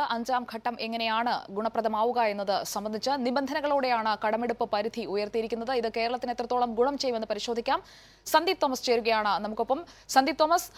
[0.00, 5.72] അഞ്ചാം ഘട്ടം എങ്ങനെയാണ് ഗുണപ്രദമാവുക എന്നത് സംബന്ധിച്ച് നിബന്ധനകളോടെയാണ് കടമെടുപ്പ് പരിധി ഉയർത്തിയിരിക്കുന്നത്.
[5.80, 7.80] ഇത് കേരളത്തിന് എത്രത്തോളം ഗുണം ചെയ്യുമെന്ന് പരിശോധിക്കാം.
[8.26, 9.80] സന്ദീപ് തോമസ് ചേരുകയാണ് നമുക്കൊപ്പം.
[10.08, 10.70] സന്ദീപ് തോമസ്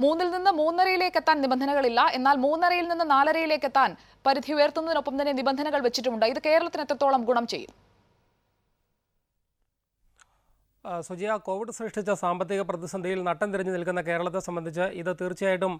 [0.00, 2.00] മൂന്നിൽ നിന്ന് മൂന്നരയിലേക്ക് എത്താൻ നിബന്ധനകളില്ല.
[2.18, 3.90] എന്നാൽ മൂന്നരയിൽ നിന്ന് നാലരയിലേക്ക് എത്താൻ
[4.26, 6.26] പരിധി ഉയർത്തുന്നതിനൊപ്പം തന്നെ നിബന്ധനകൾ വെച്ചിട്ടുമുണ്ട്.
[6.26, 7.74] ഇത് കേരളത്തിന് എത്രത്തോളം ഗുണം ചെയ്യും
[10.60, 10.64] ആ,
[11.06, 15.72] സുജിയ കോവിഡ് സൃഷ്ടിച്ച സാമ്പത്തിക പ്രതിസന്ധിയിൽ നട്ടം തിരിഞ്ഞു നിൽക്കുന്ന കേരളത്തെ സംബന്ധിച്ച് ഇത് തീർച്ചയായിട്ടും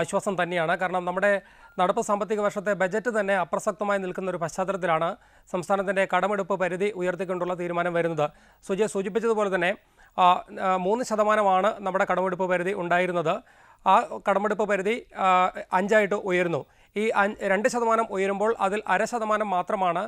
[0.00, 0.74] ആശ്വാസം തന്നെയാണ്.
[0.82, 1.32] കാരണം നമ്മുടെ
[1.80, 5.08] നടപ്പ് സാമ്പത്തിക വർഷത്തെ ബജറ്റ് തന്നെ അപ്രസക്തമായി നിൽക്കുന്ന ഒരു പശ്ചാത്തലത്തിലാണ്
[5.54, 8.26] സംസ്ഥാനത്തിന്റെ കടമെടുപ്പ് പരിധി ഉയർത്തിക്കൊണ്ടുള്ള തീരുമാനം വരുന്നത്.
[8.68, 9.72] സുജിയ സൂചിപ്പിച്ചതുപോലെ തന്നെ
[10.86, 13.34] മൂന്ന് ശതമാനമാണ് നമ്മുടെ കടമെടുപ്പ് പരിധി ഉണ്ടായിരുന്നത്.
[13.92, 13.94] ആ
[14.26, 14.96] കടമെടുപ്പ് പരിധി
[15.78, 16.60] അഞ്ചായിട്ട് ഉയരുന്നു.
[17.00, 17.04] ഈ
[17.52, 20.02] രണ്ട് ശതമാനം ഉയരുമ്പോൾ അതിൽ അര ശതമാനം മാത്രമാണ്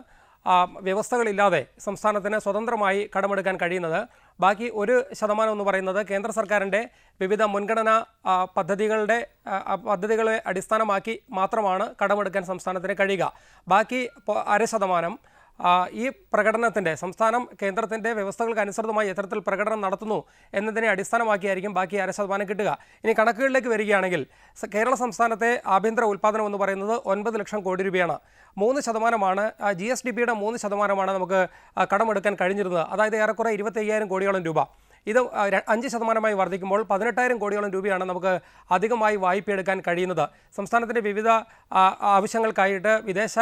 [0.87, 4.01] വ്യവസ്ഥകളില്ലാതെ സംസ്ഥാനത്തിന് സ്വതന്ത്രമായി കടമെടുക്കാൻ കഴിയുന്നത്.
[4.41, 6.81] ബാക്കി ഒരു ശതമാനം എന്ന് പറയുന്നത് കേന്ദ്ര സർക്കാരിന്റെ
[7.21, 7.97] വിവിധ മുൻഗണനാ
[8.57, 9.19] പദ്ധതികളുടെ
[9.91, 13.25] പദ്ധതികളെ അടിസ്ഥാനമാക്കി മാത്രമാണ് കടമെടുക്കാൻ സംസ്ഥാനത്തിന് കഴിയുക.
[13.69, 14.01] ബാക്കി
[14.55, 15.15] അര ശതമാനം
[15.93, 16.05] ഈ
[16.35, 20.19] പ്രകടനത്തിന്റെ സംസ്ഥാനം കേന്ദ്രത്തിന്റെ വ്യവസ്ഥകൾക്ക് അനുസൃതമായി എത്തരത്തിൽ പ്രകടനം നടത്തുന്നു
[20.55, 22.71] എന്നതിനെ അടിസ്ഥാനമാക്കിയായിരിക്കും ബാക്കി അര ശതമാനം കിട്ടുക.
[23.05, 24.27] ഇനി കണക്കുകളിലേക്ക് വരികയാണെങ്കിൽ
[24.75, 28.17] കേരള സംസ്ഥാനത്തെ ആഭ്യന്തര ഉൽപ്പാദനം എന്ന് പറയുന്നത് ഒൻപത് ലക്ഷം കോടി രൂപയാണ്.
[28.59, 29.45] മൂന്ന് ശതമാനമാണ്
[29.81, 31.41] ജി എസ് ഡി പിയുടെ മൂന്ന് ശതമാനമാണ് നമുക്ക്
[31.95, 32.85] കടമെടുക്കാൻ കഴിഞ്ഞിരുന്നത്.
[32.95, 34.61] അതായത് ഏറെക്കുറെ ഇരുപത്തി കോടിയോളം രൂപ.
[35.11, 35.21] ഇത്
[35.73, 38.33] അഞ്ച് ശതമാനമായി വർദ്ധിക്കുമ്പോൾ പതിനെട്ടായിരം കോടിയോളം രൂപയാണ് നമുക്ക്
[38.77, 40.25] അധികമായി വായ്പ എടുക്കാൻ കഴിയുന്നത്.
[40.59, 41.29] സംസ്ഥാനത്തിന്റെ വിവിധ
[42.15, 43.37] ആവശ്യങ്ങൾക്കായിട്ട് വിദേശ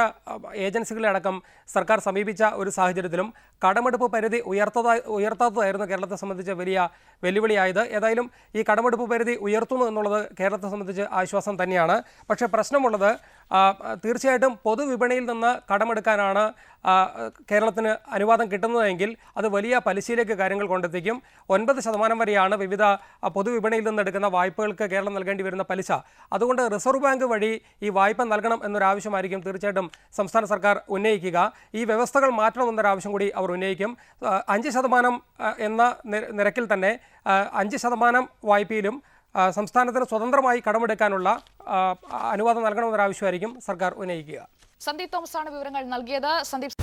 [0.66, 1.36] ഏജൻസികളെ അടക്കം
[1.74, 3.28] സർക്കാർ സമീപിച്ച ഒരു സാഹചര്യത്തിലും
[3.62, 6.88] കടമെടുപ്പ് പരിധി ഉയർത്തതായി ഉയർത്താത്തതായിരുന്നു കേരളത്തെ സംബന്ധിച്ച് വലിയ
[7.24, 7.82] വെല്ലുവിളിയായത്.
[7.96, 8.26] ഏതായാലും
[8.58, 11.96] ഈ കടമെടുപ്പ് പരിധി ഉയർത്തുന്നു എന്നുള്ളത് കേരളത്തെ സംബന്ധിച്ച് ആശ്വാസം തന്നെയാണ്.
[12.30, 13.10] പക്ഷേ പ്രശ്നമുള്ളത്
[14.02, 16.44] തീർച്ചയായിട്ടും പൊതുവിപണിയിൽ നിന്ന് കടമെടുക്കാനാണ്
[17.50, 21.16] കേരളത്തിന് അനുവാദം കിട്ടുന്നതെങ്കിൽ അത് വലിയ പലിശയിലേക്ക് കാര്യങ്ങൾ കൊണ്ടെത്തിക്കും.
[21.54, 22.84] ഒൻപത് ശതമാനം വരെയാണ് വിവിധ
[23.36, 25.90] പൊതുവിപണിയിൽ നിന്ന് എടുക്കുന്ന വായ്പകൾക്ക് കേരളം നൽകേണ്ടി വരുന്ന പലിശ.
[26.36, 31.38] അതുകൊണ്ട് റിസർവ് ബാങ്ക് വഴി ഈ വായ്പ നൽകണം എന്നൊരാവശ്യമായിരിക്കും തീർച്ചയായിട്ടും സംസ്ഥാന സർക്കാർ ഉന്നയിക്കുക.
[31.74, 33.92] ഈ വ്യവസ്ഥകൾ മാറ്റണമെന്നൊരാവശ്യം കൂടി അവർ ഉന്നയിക്കും.
[34.48, 35.16] അഞ്ച് ശതമാനം
[35.68, 35.82] എന്ന
[36.38, 36.92] നിരക്കിൽ തന്നെ
[37.62, 38.96] അഞ്ച് ശതമാനം വായ്പയിലും
[39.58, 41.28] സംസ്ഥാനത്തിന് സ്വതന്ത്രമായി കടമെടുക്കാനുള്ള
[42.34, 44.40] അനുവാദം നൽകണമെന്നൊരാവശ്യമായിരിക്കും സർക്കാർ ഉന്നയിക്കുക.
[44.86, 46.32] സന്ദീപ് തോമസ് ആണ് വിവരങ്ങൾ നൽകിയത്.
[46.52, 46.74] സന്ദീപ്